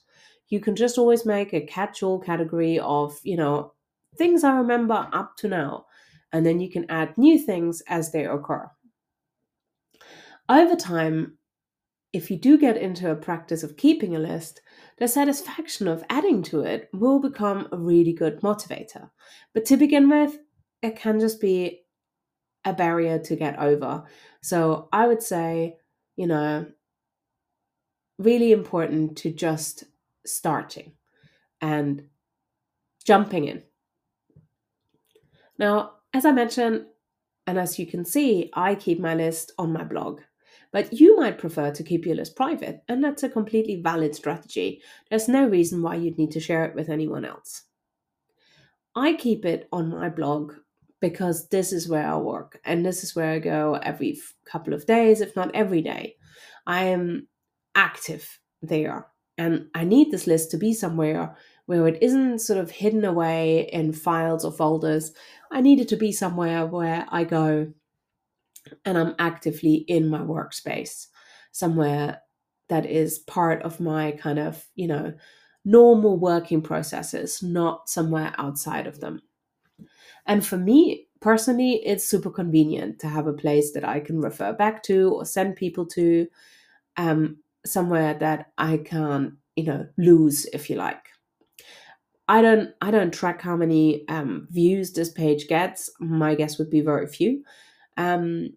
You 0.49 0.59
can 0.59 0.75
just 0.75 0.97
always 0.97 1.25
make 1.25 1.53
a 1.53 1.61
catch 1.61 2.01
all 2.01 2.19
category 2.19 2.79
of, 2.79 3.19
you 3.23 3.37
know, 3.37 3.73
things 4.17 4.43
I 4.43 4.55
remember 4.55 5.07
up 5.13 5.37
to 5.37 5.47
now. 5.47 5.85
And 6.31 6.45
then 6.45 6.59
you 6.59 6.69
can 6.69 6.89
add 6.89 7.17
new 7.17 7.37
things 7.37 7.81
as 7.87 8.11
they 8.11 8.25
occur. 8.25 8.69
Over 10.49 10.75
time, 10.75 11.37
if 12.15 12.31
you 12.31 12.37
do 12.37 12.57
get 12.57 12.77
into 12.77 13.11
a 13.11 13.15
practice 13.15 13.61
of 13.61 13.75
keeping 13.75 14.15
a 14.15 14.19
list, 14.19 14.61
the 14.97 15.07
satisfaction 15.07 15.85
of 15.85 16.05
adding 16.09 16.41
to 16.43 16.61
it 16.61 16.89
will 16.93 17.19
become 17.19 17.67
a 17.73 17.77
really 17.77 18.13
good 18.13 18.39
motivator. 18.39 19.09
But 19.53 19.65
to 19.65 19.75
begin 19.75 20.09
with, 20.09 20.37
it 20.81 20.95
can 20.95 21.19
just 21.19 21.41
be 21.41 21.81
a 22.63 22.71
barrier 22.71 23.19
to 23.19 23.35
get 23.35 23.59
over. 23.59 24.05
So 24.41 24.87
I 24.93 25.07
would 25.07 25.21
say, 25.21 25.75
you 26.15 26.27
know, 26.27 26.67
really 28.17 28.53
important 28.53 29.17
to 29.17 29.31
just 29.31 29.83
starting 30.25 30.93
and 31.59 32.07
jumping 33.03 33.45
in. 33.45 33.61
Now, 35.59 35.95
as 36.13 36.23
I 36.23 36.31
mentioned, 36.31 36.85
and 37.45 37.59
as 37.59 37.77
you 37.77 37.85
can 37.85 38.05
see, 38.05 38.51
I 38.53 38.75
keep 38.75 39.01
my 39.01 39.15
list 39.15 39.51
on 39.57 39.73
my 39.73 39.83
blog. 39.83 40.21
But 40.71 40.93
you 40.93 41.17
might 41.17 41.37
prefer 41.37 41.71
to 41.71 41.83
keep 41.83 42.05
your 42.05 42.15
list 42.15 42.35
private, 42.35 42.83
and 42.87 43.03
that's 43.03 43.23
a 43.23 43.29
completely 43.29 43.81
valid 43.81 44.15
strategy. 44.15 44.81
There's 45.09 45.27
no 45.27 45.47
reason 45.47 45.81
why 45.81 45.95
you'd 45.95 46.17
need 46.17 46.31
to 46.31 46.39
share 46.39 46.65
it 46.65 46.75
with 46.75 46.89
anyone 46.89 47.25
else. 47.25 47.63
I 48.95 49.13
keep 49.13 49.45
it 49.45 49.67
on 49.71 49.89
my 49.89 50.09
blog 50.09 50.53
because 51.01 51.49
this 51.49 51.73
is 51.73 51.89
where 51.89 52.07
I 52.07 52.17
work 52.17 52.59
and 52.63 52.85
this 52.85 53.03
is 53.03 53.15
where 53.15 53.31
I 53.31 53.39
go 53.39 53.75
every 53.75 54.17
couple 54.45 54.73
of 54.73 54.85
days, 54.85 55.21
if 55.21 55.35
not 55.35 55.53
every 55.53 55.81
day. 55.81 56.15
I 56.65 56.85
am 56.85 57.27
active 57.75 58.39
there 58.61 59.07
and 59.37 59.67
I 59.75 59.83
need 59.83 60.11
this 60.11 60.27
list 60.27 60.51
to 60.51 60.57
be 60.57 60.73
somewhere 60.73 61.35
where 61.65 61.87
it 61.87 62.01
isn't 62.01 62.39
sort 62.39 62.59
of 62.59 62.71
hidden 62.71 63.03
away 63.03 63.69
in 63.71 63.91
files 63.91 64.45
or 64.45 64.51
folders. 64.51 65.11
I 65.51 65.61
need 65.61 65.79
it 65.79 65.89
to 65.89 65.97
be 65.97 66.11
somewhere 66.11 66.65
where 66.65 67.05
I 67.09 67.23
go 67.23 67.73
and 68.85 68.97
I'm 68.97 69.15
actively 69.19 69.75
in 69.87 70.07
my 70.07 70.19
workspace 70.19 71.07
somewhere 71.51 72.21
that 72.69 72.85
is 72.85 73.19
part 73.19 73.61
of 73.63 73.79
my 73.79 74.11
kind 74.13 74.39
of, 74.39 74.65
you 74.75 74.87
know, 74.87 75.13
normal 75.63 76.17
working 76.17 76.61
processes, 76.61 77.41
not 77.43 77.89
somewhere 77.89 78.33
outside 78.37 78.87
of 78.87 78.99
them. 78.99 79.21
And 80.25 80.45
for 80.45 80.57
me 80.57 81.07
personally, 81.21 81.81
it's 81.85 82.05
super 82.05 82.29
convenient 82.29 82.99
to 82.99 83.07
have 83.07 83.27
a 83.27 83.33
place 83.33 83.71
that 83.73 83.83
I 83.87 83.99
can 83.99 84.19
refer 84.19 84.53
back 84.53 84.83
to 84.83 85.13
or 85.13 85.25
send 85.25 85.55
people 85.55 85.85
to, 85.87 86.27
um, 86.97 87.37
somewhere 87.65 88.15
that 88.15 88.51
I 88.57 88.77
can, 88.77 89.37
you 89.55 89.65
know, 89.65 89.87
lose 89.97 90.45
if 90.53 90.69
you 90.69 90.77
like. 90.77 91.05
I 92.27 92.41
don't 92.41 92.73
I 92.81 92.91
don't 92.91 93.13
track 93.13 93.41
how 93.41 93.55
many 93.55 94.07
um, 94.07 94.47
views 94.49 94.93
this 94.93 95.11
page 95.11 95.47
gets. 95.47 95.89
My 95.99 96.33
guess 96.35 96.57
would 96.57 96.69
be 96.69 96.81
very 96.81 97.07
few. 97.07 97.43
Um, 97.97 98.51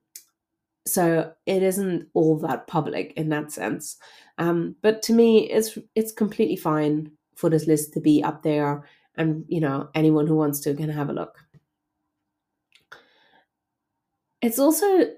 so 0.87 1.33
it 1.47 1.63
isn't 1.63 2.09
all 2.15 2.39
that 2.39 2.67
public 2.67 3.13
in 3.17 3.29
that 3.29 3.53
sense. 3.53 3.97
Um, 4.39 4.77
but 4.83 5.03
to 5.03 5.13
me, 5.13 5.51
it's 5.51 5.79
it's 5.95 6.13
completely 6.13 6.57
fine 6.57 7.13
for 7.37 7.51
this 7.51 7.67
list 7.67 7.93
to 7.95 8.01
be 8.01 8.23
up 8.23 8.43
there, 8.43 8.85
and 9.17 9.45
you 9.49 9.61
know 9.61 9.89
anyone 9.95 10.27
who 10.27 10.37
wants 10.37 10.61
to 10.61 10.75
can 10.75 10.89
have 10.91 11.11
a 11.11 11.13
look. 11.13 11.39
It's 14.41 14.59
also 14.59 15.11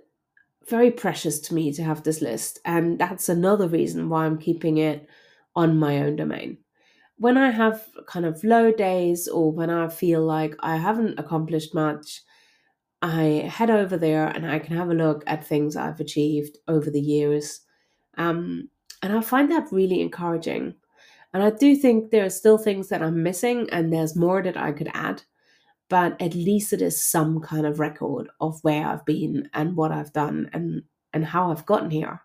very 0.68 0.90
precious 0.90 1.40
to 1.40 1.54
me 1.54 1.72
to 1.72 1.84
have 1.84 2.02
this 2.02 2.20
list, 2.20 2.58
and 2.64 2.98
that's 2.98 3.28
another 3.28 3.68
reason 3.68 4.08
why 4.08 4.26
I'm 4.26 4.38
keeping 4.38 4.78
it 4.78 5.08
on 5.54 5.78
my 5.78 5.98
own 5.98 6.16
domain. 6.16 6.58
When 7.18 7.36
I 7.36 7.50
have 7.50 7.86
kind 8.06 8.24
of 8.24 8.42
low 8.42 8.72
days 8.72 9.28
or 9.28 9.52
when 9.52 9.68
I 9.68 9.88
feel 9.88 10.24
like 10.24 10.54
I 10.60 10.76
haven't 10.76 11.18
accomplished 11.18 11.74
much, 11.74 12.22
I 13.02 13.48
head 13.50 13.70
over 13.70 13.96
there 13.96 14.26
and 14.26 14.46
I 14.50 14.58
can 14.58 14.76
have 14.76 14.90
a 14.90 14.94
look 14.94 15.24
at 15.26 15.46
things 15.46 15.76
I've 15.76 16.00
achieved 16.00 16.58
over 16.68 16.90
the 16.90 17.00
years. 17.00 17.60
Um, 18.18 18.68
and 19.02 19.16
I 19.16 19.20
find 19.22 19.50
that 19.50 19.72
really 19.72 20.02
encouraging. 20.02 20.74
And 21.32 21.42
I 21.42 21.50
do 21.50 21.76
think 21.76 22.10
there 22.10 22.24
are 22.24 22.30
still 22.30 22.58
things 22.58 22.88
that 22.88 23.02
I'm 23.02 23.22
missing 23.22 23.68
and 23.70 23.92
there's 23.92 24.16
more 24.16 24.42
that 24.42 24.56
I 24.56 24.72
could 24.72 24.90
add. 24.92 25.22
But 25.88 26.20
at 26.20 26.34
least 26.34 26.72
it 26.72 26.82
is 26.82 27.02
some 27.02 27.40
kind 27.40 27.66
of 27.66 27.80
record 27.80 28.28
of 28.40 28.62
where 28.62 28.86
I've 28.86 29.04
been 29.04 29.48
and 29.54 29.76
what 29.76 29.92
I've 29.92 30.12
done 30.12 30.50
and, 30.52 30.82
and 31.12 31.24
how 31.24 31.50
I've 31.50 31.66
gotten 31.66 31.90
here. 31.90 32.20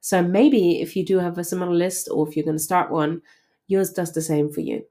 So 0.00 0.22
maybe 0.22 0.80
if 0.80 0.96
you 0.96 1.04
do 1.04 1.18
have 1.18 1.38
a 1.38 1.44
similar 1.44 1.72
list 1.72 2.08
or 2.10 2.28
if 2.28 2.36
you're 2.36 2.44
going 2.44 2.58
to 2.58 2.62
start 2.62 2.90
one, 2.90 3.22
yours 3.66 3.90
does 3.90 4.12
the 4.12 4.22
same 4.22 4.52
for 4.52 4.60
you. 4.60 4.84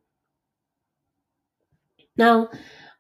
Now, 2.18 2.50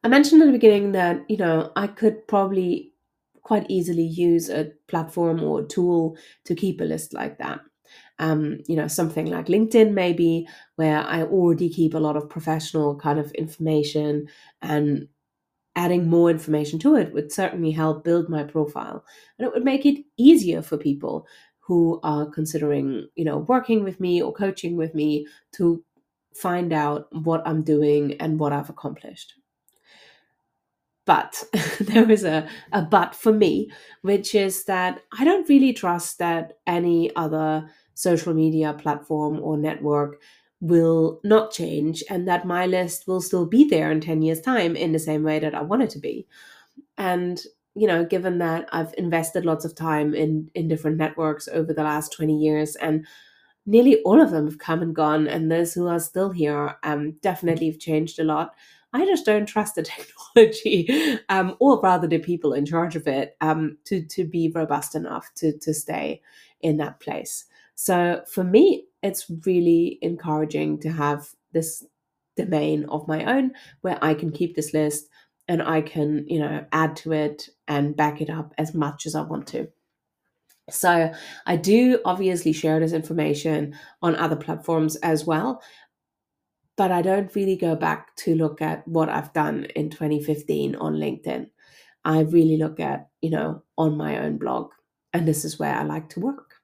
I 0.03 0.07
mentioned 0.07 0.41
at 0.41 0.45
the 0.45 0.51
beginning 0.51 0.91
that, 0.93 1.29
you 1.29 1.37
know, 1.37 1.71
I 1.75 1.87
could 1.87 2.27
probably 2.27 2.93
quite 3.43 3.65
easily 3.69 4.03
use 4.03 4.49
a 4.49 4.71
platform 4.87 5.43
or 5.43 5.61
a 5.61 5.67
tool 5.67 6.17
to 6.45 6.55
keep 6.55 6.81
a 6.81 6.85
list 6.85 7.13
like 7.13 7.37
that. 7.39 7.61
Um, 8.19 8.59
you 8.67 8.75
know, 8.75 8.87
something 8.87 9.27
like 9.27 9.47
LinkedIn, 9.47 9.93
maybe, 9.93 10.47
where 10.75 10.99
I 10.99 11.23
already 11.23 11.69
keep 11.69 11.93
a 11.93 11.99
lot 11.99 12.15
of 12.15 12.29
professional 12.29 12.95
kind 12.97 13.19
of 13.19 13.31
information 13.33 14.27
and 14.61 15.07
adding 15.75 16.07
more 16.07 16.29
information 16.29 16.79
to 16.79 16.95
it 16.95 17.13
would 17.13 17.31
certainly 17.31 17.71
help 17.71 18.03
build 18.03 18.29
my 18.29 18.43
profile 18.43 19.03
and 19.37 19.47
it 19.47 19.53
would 19.53 19.63
make 19.65 19.85
it 19.85 20.03
easier 20.17 20.61
for 20.61 20.77
people 20.77 21.25
who 21.59 21.99
are 22.03 22.25
considering 22.29 23.07
you 23.15 23.25
know 23.25 23.37
working 23.39 23.83
with 23.83 23.99
me 23.99 24.21
or 24.21 24.33
coaching 24.33 24.77
with 24.77 24.93
me 24.93 25.25
to 25.51 25.83
find 26.35 26.73
out 26.73 27.07
what 27.23 27.41
i'm 27.47 27.63
doing 27.63 28.13
and 28.21 28.39
what 28.39 28.53
i've 28.53 28.69
accomplished 28.69 29.33
but 31.05 31.43
there 31.79 32.09
is 32.09 32.23
a, 32.23 32.47
a 32.71 32.81
but 32.81 33.15
for 33.15 33.33
me, 33.33 33.71
which 34.01 34.35
is 34.35 34.65
that 34.65 35.01
I 35.17 35.23
don't 35.23 35.49
really 35.49 35.73
trust 35.73 36.19
that 36.19 36.53
any 36.67 37.15
other 37.15 37.69
social 37.93 38.33
media 38.33 38.73
platform 38.73 39.39
or 39.41 39.57
network 39.57 40.21
will 40.59 41.19
not 41.23 41.51
change 41.51 42.03
and 42.09 42.27
that 42.27 42.45
my 42.45 42.65
list 42.65 43.07
will 43.07 43.21
still 43.21 43.45
be 43.45 43.65
there 43.65 43.91
in 43.91 43.99
10 43.99 44.21
years' 44.21 44.41
time 44.41 44.75
in 44.75 44.93
the 44.93 44.99
same 44.99 45.23
way 45.23 45.39
that 45.39 45.53
I 45.53 45.61
want 45.61 45.83
it 45.83 45.89
to 45.91 45.99
be. 45.99 46.25
And, 46.97 47.41
you 47.75 47.87
know, 47.87 48.05
given 48.05 48.37
that 48.39 48.67
I've 48.71 48.93
invested 48.97 49.45
lots 49.45 49.65
of 49.65 49.75
time 49.75 50.13
in, 50.13 50.49
in 50.55 50.67
different 50.67 50.97
networks 50.97 51.47
over 51.47 51.73
the 51.73 51.83
last 51.83 52.13
20 52.13 52.37
years 52.37 52.75
and 52.75 53.05
nearly 53.65 54.01
all 54.03 54.21
of 54.21 54.31
them 54.31 54.45
have 54.45 54.59
come 54.59 54.81
and 54.81 54.95
gone, 54.95 55.27
and 55.27 55.51
those 55.51 55.73
who 55.73 55.87
are 55.87 55.99
still 55.99 56.31
here 56.31 56.75
um, 56.83 57.13
definitely 57.21 57.67
have 57.67 57.79
changed 57.79 58.19
a 58.19 58.23
lot. 58.23 58.55
I 58.93 59.05
just 59.05 59.25
don't 59.25 59.45
trust 59.45 59.75
the 59.75 59.83
technology, 60.35 61.19
um, 61.29 61.55
or 61.59 61.79
rather 61.81 62.07
the 62.07 62.19
people 62.19 62.53
in 62.53 62.65
charge 62.65 62.95
of 62.95 63.07
it, 63.07 63.35
um, 63.41 63.77
to 63.85 64.03
to 64.05 64.25
be 64.25 64.51
robust 64.53 64.95
enough 64.95 65.33
to 65.35 65.57
to 65.59 65.73
stay 65.73 66.21
in 66.61 66.77
that 66.77 66.99
place. 66.99 67.45
So 67.75 68.21
for 68.27 68.43
me, 68.43 68.85
it's 69.01 69.29
really 69.45 69.99
encouraging 70.01 70.79
to 70.81 70.91
have 70.91 71.29
this 71.51 71.83
domain 72.35 72.85
of 72.85 73.07
my 73.07 73.25
own 73.25 73.51
where 73.81 73.97
I 74.01 74.13
can 74.13 74.31
keep 74.31 74.55
this 74.55 74.73
list 74.73 75.07
and 75.47 75.61
I 75.61 75.81
can, 75.81 76.25
you 76.27 76.39
know, 76.39 76.65
add 76.71 76.95
to 76.97 77.11
it 77.11 77.49
and 77.67 77.95
back 77.95 78.21
it 78.21 78.29
up 78.29 78.53
as 78.57 78.73
much 78.73 79.05
as 79.05 79.15
I 79.15 79.21
want 79.21 79.47
to. 79.47 79.67
So 80.69 81.11
I 81.45 81.55
do 81.57 81.99
obviously 82.05 82.53
share 82.53 82.79
this 82.79 82.93
information 82.93 83.75
on 84.01 84.15
other 84.15 84.37
platforms 84.37 84.95
as 84.97 85.25
well, 85.25 85.61
but 86.75 86.91
I 86.91 87.01
don't 87.01 87.33
really 87.35 87.55
go 87.55 87.75
back 87.75 88.15
to 88.17 88.35
look 88.35 88.61
at 88.61 88.87
what 88.87 89.09
I've 89.09 89.33
done 89.33 89.65
in 89.75 89.89
2015 89.89 90.75
on 90.75 90.95
LinkedIn. 90.95 91.49
I 92.05 92.21
really 92.21 92.57
look 92.57 92.79
at, 92.79 93.09
you 93.21 93.29
know, 93.29 93.63
on 93.77 93.97
my 93.97 94.19
own 94.19 94.37
blog, 94.37 94.71
and 95.13 95.27
this 95.27 95.45
is 95.45 95.59
where 95.59 95.73
I 95.73 95.83
like 95.83 96.09
to 96.09 96.19
work. 96.19 96.55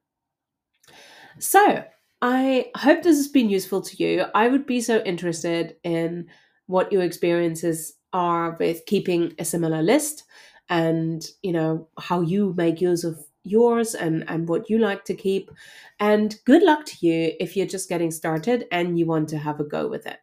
So, 1.39 1.83
I 2.21 2.71
hope 2.75 3.03
this 3.03 3.15
has 3.17 3.29
been 3.29 3.49
useful 3.49 3.81
to 3.81 4.03
you. 4.03 4.25
I 4.35 4.49
would 4.49 4.65
be 4.65 4.81
so 4.81 5.01
interested 5.03 5.77
in 5.83 6.27
what 6.65 6.91
your 6.91 7.03
experiences 7.03 7.93
are 8.11 8.57
with 8.59 8.85
keeping 8.85 9.33
a 9.39 9.45
similar 9.45 9.81
list 9.81 10.25
and, 10.67 11.25
you 11.41 11.53
know, 11.53 11.87
how 11.97 12.21
you 12.21 12.53
make 12.57 12.81
use 12.81 13.03
of 13.03 13.23
yours 13.49 13.95
and, 13.95 14.23
and 14.29 14.47
what 14.47 14.69
you 14.69 14.77
like 14.77 15.03
to 15.05 15.15
keep. 15.15 15.51
And 15.99 16.35
good 16.45 16.63
luck 16.63 16.85
to 16.85 17.05
you 17.05 17.33
if 17.39 17.55
you're 17.55 17.67
just 17.67 17.89
getting 17.89 18.11
started 18.11 18.65
and 18.71 18.97
you 18.97 19.05
want 19.05 19.29
to 19.29 19.37
have 19.37 19.59
a 19.59 19.63
go 19.63 19.87
with 19.87 20.07
it. 20.07 20.19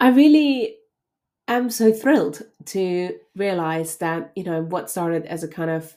I 0.00 0.10
really 0.10 0.76
am 1.48 1.70
so 1.70 1.92
thrilled 1.92 2.42
to 2.66 3.18
realize 3.34 3.96
that, 3.96 4.32
you 4.36 4.44
know, 4.44 4.62
what 4.62 4.90
started 4.90 5.26
as 5.26 5.42
a 5.42 5.48
kind 5.48 5.70
of 5.70 5.96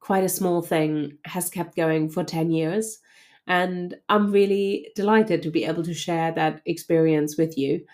quite 0.00 0.24
a 0.24 0.28
small 0.28 0.62
thing 0.62 1.18
has 1.24 1.50
kept 1.50 1.76
going 1.76 2.08
for 2.08 2.24
10 2.24 2.50
years. 2.50 2.98
And 3.46 3.94
I'm 4.08 4.32
really 4.32 4.90
delighted 4.94 5.42
to 5.42 5.50
be 5.50 5.64
able 5.64 5.82
to 5.84 5.94
share 5.94 6.32
that 6.32 6.62
experience 6.66 7.36
with 7.36 7.56
you. 7.56 7.84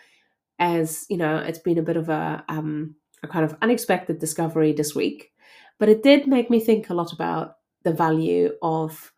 As 0.58 1.06
you 1.08 1.16
know, 1.16 1.36
it's 1.36 1.58
been 1.58 1.78
a 1.78 1.82
bit 1.82 1.96
of 1.96 2.08
a, 2.08 2.44
um, 2.48 2.96
a 3.22 3.28
kind 3.28 3.44
of 3.44 3.56
unexpected 3.62 4.18
discovery 4.18 4.72
this 4.72 4.94
week. 4.94 5.32
But 5.78 5.88
it 5.88 6.02
did 6.02 6.26
make 6.26 6.50
me 6.50 6.60
think 6.60 6.88
a 6.88 6.94
lot 6.94 7.12
about 7.12 7.56
the 7.82 7.92
value 7.92 8.52
of 8.62 9.12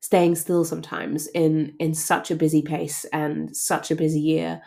staying 0.00 0.34
still 0.34 0.64
sometimes 0.64 1.28
in 1.28 1.74
in 1.78 1.94
such 1.94 2.30
a 2.30 2.36
busy 2.36 2.62
pace 2.62 3.04
and 3.12 3.56
such 3.56 3.90
a 3.90 3.96
busy 3.96 4.20
year 4.20 4.60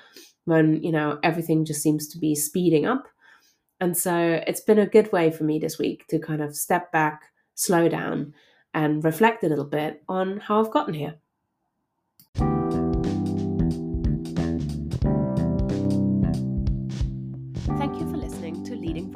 when 0.45 0.81
you 0.81 0.91
know 0.91 1.19
everything 1.23 1.65
just 1.65 1.81
seems 1.81 2.07
to 2.07 2.17
be 2.17 2.35
speeding 2.35 2.85
up. 2.85 3.07
And 3.81 3.97
so 3.97 4.41
it's 4.47 4.61
been 4.61 4.79
a 4.79 4.87
good 4.87 5.11
way 5.11 5.31
for 5.31 5.43
me 5.43 5.59
this 5.59 5.77
week 5.77 6.07
to 6.07 6.19
kind 6.19 6.41
of 6.41 6.55
step 6.55 6.91
back 6.91 7.23
slow 7.55 7.89
down 7.89 8.33
and 8.75 9.03
reflect 9.03 9.43
a 9.43 9.47
little 9.47 9.65
bit 9.65 10.03
on 10.07 10.37
how 10.37 10.59
i've 10.59 10.71
gotten 10.71 10.93
here 10.93 11.15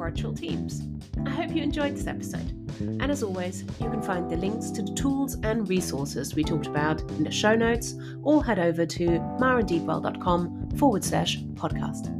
virtual 0.00 0.32
teams 0.32 0.82
I 1.26 1.30
hope 1.30 1.54
you 1.54 1.62
enjoyed 1.62 1.96
this 1.96 2.06
episode. 2.06 2.50
And 2.80 3.10
as 3.10 3.22
always, 3.22 3.62
you 3.78 3.90
can 3.90 4.02
find 4.02 4.30
the 4.30 4.36
links 4.36 4.70
to 4.70 4.82
the 4.82 4.92
tools 4.94 5.36
and 5.42 5.68
resources 5.68 6.34
we 6.34 6.44
talked 6.44 6.66
about 6.66 7.00
in 7.12 7.24
the 7.24 7.30
show 7.30 7.54
notes 7.54 7.94
or 8.22 8.44
head 8.44 8.58
over 8.58 8.86
to 8.86 9.06
maradeepwell.com 9.38 10.70
forward 10.76 11.04
slash 11.04 11.38
podcast. 11.54 12.16